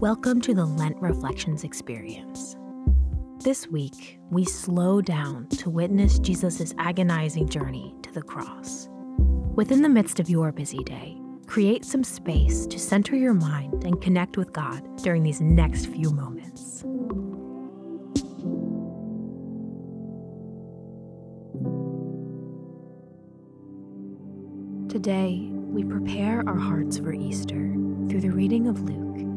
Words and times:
Welcome 0.00 0.40
to 0.42 0.54
the 0.54 0.64
Lent 0.64 0.96
Reflections 1.02 1.64
experience. 1.64 2.56
This 3.42 3.66
week, 3.66 4.20
we 4.30 4.44
slow 4.44 5.00
down 5.00 5.48
to 5.48 5.70
witness 5.70 6.20
Jesus' 6.20 6.72
agonizing 6.78 7.48
journey 7.48 7.96
to 8.02 8.12
the 8.12 8.22
cross. 8.22 8.88
Within 9.56 9.82
the 9.82 9.88
midst 9.88 10.20
of 10.20 10.30
your 10.30 10.52
busy 10.52 10.84
day, 10.84 11.20
create 11.48 11.84
some 11.84 12.04
space 12.04 12.64
to 12.68 12.78
center 12.78 13.16
your 13.16 13.34
mind 13.34 13.82
and 13.82 14.00
connect 14.00 14.36
with 14.36 14.52
God 14.52 14.84
during 15.02 15.24
these 15.24 15.40
next 15.40 15.86
few 15.86 16.10
moments. 16.12 16.82
Today, 24.88 25.48
we 25.50 25.82
prepare 25.82 26.44
our 26.46 26.56
hearts 26.56 26.98
for 26.98 27.12
Easter 27.12 27.74
through 28.08 28.20
the 28.20 28.30
reading 28.30 28.68
of 28.68 28.80
Luke 28.82 29.27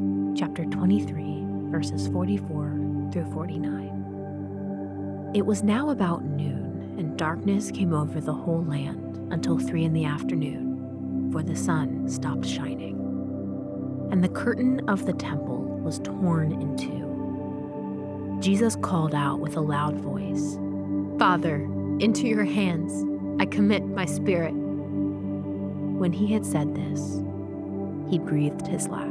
chapter 0.41 0.65
23, 0.65 1.43
verses 1.69 2.07
44 2.07 3.09
through 3.13 3.31
49. 3.31 5.31
It 5.35 5.45
was 5.45 5.61
now 5.61 5.91
about 5.91 6.23
noon, 6.23 6.95
and 6.97 7.15
darkness 7.15 7.69
came 7.69 7.93
over 7.93 8.19
the 8.19 8.33
whole 8.33 8.63
land 8.63 9.31
until 9.31 9.59
three 9.59 9.83
in 9.83 9.93
the 9.93 10.05
afternoon, 10.05 11.29
for 11.31 11.43
the 11.43 11.55
sun 11.55 12.09
stopped 12.09 12.47
shining. 12.47 12.97
And 14.11 14.23
the 14.23 14.29
curtain 14.29 14.89
of 14.89 15.05
the 15.05 15.13
temple 15.13 15.61
was 15.83 15.99
torn 15.99 16.53
in 16.53 16.75
two. 16.75 18.39
Jesus 18.41 18.75
called 18.75 19.13
out 19.13 19.41
with 19.41 19.57
a 19.57 19.61
loud 19.61 19.97
voice 19.97 20.57
Father, 21.19 21.57
into 21.99 22.27
your 22.27 22.45
hands 22.45 23.05
I 23.39 23.45
commit 23.45 23.85
my 23.85 24.07
spirit. 24.07 24.55
When 24.55 26.11
he 26.11 26.33
had 26.33 26.47
said 26.47 26.73
this, 26.73 27.21
he 28.09 28.17
breathed 28.17 28.65
his 28.65 28.87
last. 28.87 29.10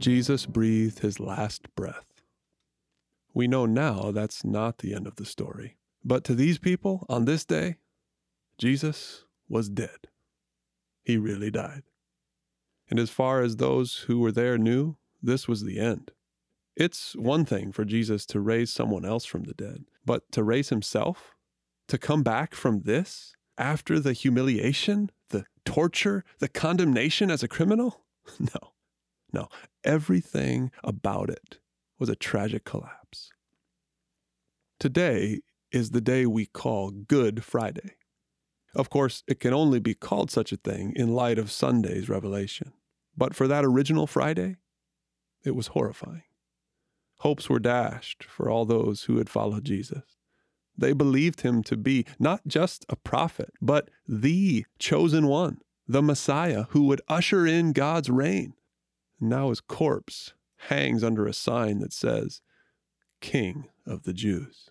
Jesus 0.00 0.46
breathed 0.46 1.00
his 1.00 1.20
last 1.20 1.74
breath. 1.76 2.22
We 3.34 3.46
know 3.46 3.66
now 3.66 4.10
that's 4.10 4.44
not 4.44 4.78
the 4.78 4.94
end 4.94 5.06
of 5.06 5.16
the 5.16 5.26
story. 5.26 5.76
But 6.02 6.24
to 6.24 6.34
these 6.34 6.58
people, 6.58 7.04
on 7.08 7.26
this 7.26 7.44
day, 7.44 7.76
Jesus 8.56 9.24
was 9.48 9.68
dead. 9.68 10.08
He 11.02 11.18
really 11.18 11.50
died. 11.50 11.82
And 12.88 12.98
as 12.98 13.10
far 13.10 13.42
as 13.42 13.56
those 13.56 14.04
who 14.06 14.18
were 14.18 14.32
there 14.32 14.56
knew, 14.56 14.96
this 15.22 15.46
was 15.46 15.62
the 15.62 15.78
end. 15.78 16.12
It's 16.74 17.14
one 17.14 17.44
thing 17.44 17.70
for 17.70 17.84
Jesus 17.84 18.24
to 18.26 18.40
raise 18.40 18.72
someone 18.72 19.04
else 19.04 19.26
from 19.26 19.44
the 19.44 19.54
dead, 19.54 19.84
but 20.04 20.32
to 20.32 20.42
raise 20.42 20.70
himself? 20.70 21.34
To 21.88 21.98
come 21.98 22.22
back 22.22 22.54
from 22.54 22.82
this 22.82 23.34
after 23.58 24.00
the 24.00 24.14
humiliation, 24.14 25.10
the 25.28 25.44
torture, 25.66 26.24
the 26.38 26.48
condemnation 26.48 27.30
as 27.30 27.42
a 27.42 27.48
criminal? 27.48 28.00
No. 28.38 28.69
No, 29.32 29.48
everything 29.84 30.70
about 30.82 31.30
it 31.30 31.58
was 31.98 32.08
a 32.08 32.16
tragic 32.16 32.64
collapse. 32.64 33.30
Today 34.78 35.40
is 35.70 35.90
the 35.90 36.00
day 36.00 36.26
we 36.26 36.46
call 36.46 36.90
Good 36.90 37.44
Friday. 37.44 37.96
Of 38.74 38.90
course, 38.90 39.22
it 39.26 39.40
can 39.40 39.52
only 39.52 39.80
be 39.80 39.94
called 39.94 40.30
such 40.30 40.52
a 40.52 40.56
thing 40.56 40.92
in 40.96 41.14
light 41.14 41.38
of 41.38 41.50
Sunday's 41.50 42.08
revelation. 42.08 42.72
But 43.16 43.34
for 43.34 43.46
that 43.48 43.64
original 43.64 44.06
Friday, 44.06 44.56
it 45.44 45.54
was 45.54 45.68
horrifying. 45.68 46.22
Hopes 47.18 47.50
were 47.50 47.58
dashed 47.58 48.24
for 48.24 48.48
all 48.48 48.64
those 48.64 49.04
who 49.04 49.18
had 49.18 49.28
followed 49.28 49.64
Jesus. 49.64 50.16
They 50.76 50.92
believed 50.94 51.42
him 51.42 51.62
to 51.64 51.76
be 51.76 52.06
not 52.18 52.40
just 52.46 52.86
a 52.88 52.96
prophet, 52.96 53.52
but 53.60 53.90
the 54.08 54.64
chosen 54.78 55.26
one, 55.26 55.58
the 55.86 56.00
Messiah 56.00 56.64
who 56.70 56.84
would 56.84 57.02
usher 57.08 57.46
in 57.46 57.72
God's 57.72 58.08
reign 58.08 58.54
now 59.20 59.50
his 59.50 59.60
corpse 59.60 60.34
hangs 60.68 61.02
under 61.02 61.26
a 61.26 61.32
sign 61.32 61.78
that 61.80 61.92
says, 61.92 62.40
King 63.20 63.68
of 63.86 64.04
the 64.04 64.12
Jews. 64.12 64.70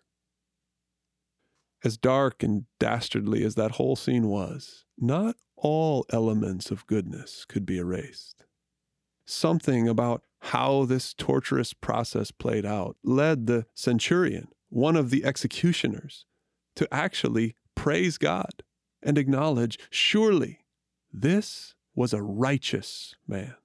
As 1.83 1.97
dark 1.97 2.43
and 2.43 2.65
dastardly 2.79 3.43
as 3.43 3.55
that 3.55 3.71
whole 3.71 3.95
scene 3.95 4.27
was, 4.27 4.85
not 4.97 5.35
all 5.55 6.05
elements 6.11 6.71
of 6.71 6.87
goodness 6.87 7.45
could 7.45 7.65
be 7.65 7.77
erased. 7.77 8.45
Something 9.25 9.87
about 9.87 10.23
how 10.39 10.85
this 10.85 11.13
torturous 11.13 11.73
process 11.73 12.31
played 12.31 12.65
out 12.65 12.97
led 13.03 13.45
the 13.45 13.65
centurion, 13.73 14.47
one 14.69 14.95
of 14.95 15.09
the 15.09 15.23
executioners, 15.23 16.25
to 16.75 16.87
actually 16.91 17.55
praise 17.75 18.17
God 18.17 18.63
and 19.01 19.17
acknowledge 19.17 19.77
surely 19.89 20.65
this 21.11 21.75
was 21.95 22.13
a 22.13 22.21
righteous 22.21 23.15
man. 23.27 23.55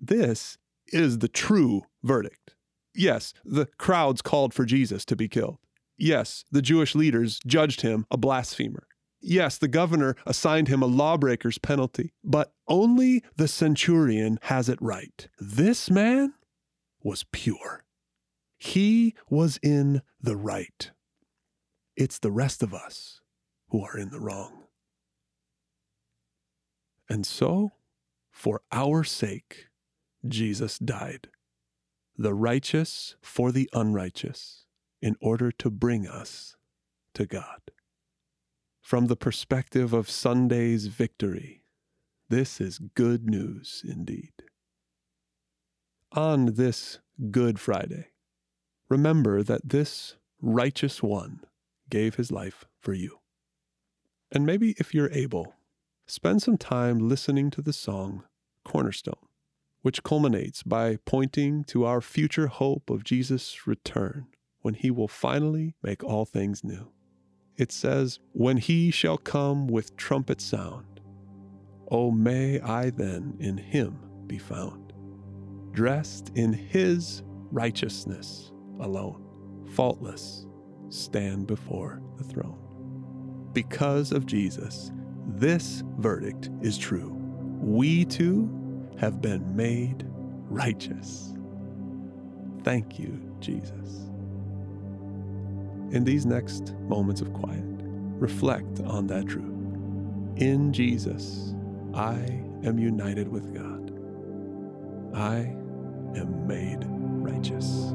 This 0.00 0.58
is 0.88 1.18
the 1.18 1.28
true 1.28 1.82
verdict. 2.02 2.54
Yes, 2.94 3.32
the 3.44 3.66
crowds 3.78 4.22
called 4.22 4.54
for 4.54 4.64
Jesus 4.64 5.04
to 5.06 5.16
be 5.16 5.28
killed. 5.28 5.58
Yes, 5.96 6.44
the 6.50 6.62
Jewish 6.62 6.94
leaders 6.94 7.40
judged 7.46 7.80
him 7.80 8.06
a 8.10 8.16
blasphemer. 8.16 8.86
Yes, 9.20 9.58
the 9.58 9.68
governor 9.68 10.14
assigned 10.26 10.68
him 10.68 10.82
a 10.82 10.86
lawbreaker's 10.86 11.58
penalty. 11.58 12.12
But 12.22 12.52
only 12.68 13.24
the 13.36 13.48
centurion 13.48 14.38
has 14.42 14.68
it 14.68 14.78
right. 14.80 15.28
This 15.40 15.90
man 15.90 16.34
was 17.02 17.24
pure. 17.32 17.84
He 18.56 19.14
was 19.28 19.58
in 19.62 20.02
the 20.20 20.36
right. 20.36 20.90
It's 21.96 22.18
the 22.18 22.30
rest 22.30 22.62
of 22.62 22.72
us 22.72 23.20
who 23.70 23.82
are 23.82 23.98
in 23.98 24.10
the 24.10 24.20
wrong. 24.20 24.64
And 27.08 27.26
so, 27.26 27.72
for 28.30 28.62
our 28.70 29.02
sake, 29.02 29.67
Jesus 30.26 30.78
died, 30.78 31.28
the 32.16 32.34
righteous 32.34 33.14
for 33.20 33.52
the 33.52 33.68
unrighteous, 33.72 34.64
in 35.00 35.16
order 35.20 35.52
to 35.52 35.70
bring 35.70 36.08
us 36.08 36.56
to 37.14 37.24
God. 37.24 37.70
From 38.80 39.06
the 39.06 39.16
perspective 39.16 39.92
of 39.92 40.10
Sunday's 40.10 40.86
victory, 40.86 41.62
this 42.28 42.60
is 42.60 42.78
good 42.78 43.28
news 43.28 43.82
indeed. 43.86 44.32
On 46.12 46.54
this 46.54 46.98
Good 47.30 47.60
Friday, 47.60 48.08
remember 48.88 49.42
that 49.42 49.68
this 49.68 50.16
righteous 50.40 51.02
one 51.02 51.40
gave 51.90 52.16
his 52.16 52.32
life 52.32 52.64
for 52.80 52.92
you. 52.92 53.18
And 54.32 54.44
maybe 54.44 54.74
if 54.78 54.94
you're 54.94 55.12
able, 55.12 55.54
spend 56.06 56.42
some 56.42 56.58
time 56.58 56.98
listening 56.98 57.50
to 57.50 57.62
the 57.62 57.72
song 57.72 58.24
Cornerstone 58.64 59.27
which 59.82 60.02
culminates 60.02 60.62
by 60.62 60.98
pointing 61.04 61.64
to 61.64 61.84
our 61.84 62.00
future 62.00 62.48
hope 62.48 62.90
of 62.90 63.04
Jesus' 63.04 63.66
return 63.66 64.26
when 64.60 64.74
he 64.74 64.90
will 64.90 65.08
finally 65.08 65.74
make 65.82 66.02
all 66.02 66.24
things 66.24 66.64
new. 66.64 66.90
It 67.56 67.72
says, 67.72 68.18
When 68.32 68.56
he 68.56 68.90
shall 68.90 69.18
come 69.18 69.66
with 69.66 69.96
trumpet 69.96 70.40
sound, 70.40 71.00
oh, 71.90 72.10
may 72.10 72.60
I 72.60 72.90
then 72.90 73.36
in 73.40 73.56
him 73.56 73.98
be 74.26 74.38
found, 74.38 74.92
dressed 75.72 76.32
in 76.34 76.52
his 76.52 77.22
righteousness 77.50 78.52
alone, 78.80 79.24
faultless, 79.72 80.46
stand 80.88 81.46
before 81.46 82.00
the 82.16 82.24
throne. 82.24 82.58
Because 83.52 84.12
of 84.12 84.26
Jesus, 84.26 84.92
this 85.26 85.82
verdict 85.98 86.50
is 86.62 86.78
true. 86.78 87.14
We 87.60 88.04
too 88.04 88.57
have 88.98 89.22
been 89.22 89.56
made 89.56 90.04
righteous. 90.48 91.34
Thank 92.64 92.98
you, 92.98 93.18
Jesus. 93.40 94.10
In 95.90 96.04
these 96.04 96.26
next 96.26 96.74
moments 96.88 97.20
of 97.20 97.32
quiet, 97.32 97.64
reflect 98.18 98.80
on 98.80 99.06
that 99.06 99.26
truth. 99.26 99.44
In 100.36 100.72
Jesus, 100.72 101.54
I 101.94 102.14
am 102.64 102.78
united 102.78 103.28
with 103.28 103.54
God. 103.54 103.92
I 105.14 105.38
am 106.18 106.46
made 106.46 106.84
righteous. 106.88 107.92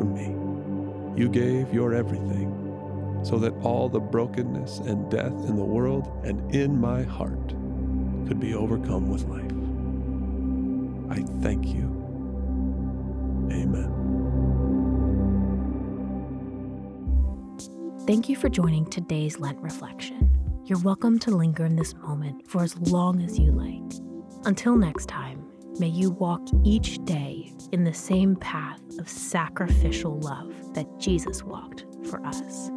From 0.00 0.14
me. 0.14 1.20
You 1.20 1.28
gave 1.28 1.72
your 1.74 1.94
everything 1.94 2.56
so 3.22 3.38
that 3.38 3.52
all 3.62 3.88
the 3.88 4.00
brokenness 4.00 4.78
and 4.78 5.10
death 5.10 5.32
in 5.32 5.56
the 5.56 5.64
world 5.64 6.10
and 6.24 6.54
in 6.54 6.80
my 6.80 7.02
heart 7.02 7.48
could 8.26 8.40
be 8.40 8.54
overcome 8.54 9.10
with 9.10 9.24
life. 9.24 9.52
I 11.10 11.22
thank 11.42 11.66
you. 11.66 11.84
Amen. 13.52 13.90
Thank 18.06 18.28
you 18.28 18.36
for 18.36 18.48
joining 18.48 18.86
today's 18.86 19.38
Lent 19.38 19.58
reflection. 19.60 20.30
You're 20.64 20.80
welcome 20.80 21.18
to 21.20 21.30
linger 21.30 21.66
in 21.66 21.76
this 21.76 21.94
moment 21.94 22.48
for 22.48 22.62
as 22.62 22.78
long 22.78 23.20
as 23.22 23.38
you 23.38 23.52
like. 23.52 24.00
Until 24.46 24.76
next 24.76 25.06
time, 25.06 25.49
may 25.78 25.88
you 25.88 26.10
walk 26.10 26.42
each 26.64 27.04
day 27.04 27.52
in 27.72 27.84
the 27.84 27.94
same 27.94 28.36
path 28.36 28.80
of 28.98 29.08
sacrificial 29.08 30.18
love 30.20 30.74
that 30.74 30.86
Jesus 30.98 31.42
walked 31.42 31.86
for 32.04 32.24
us. 32.26 32.70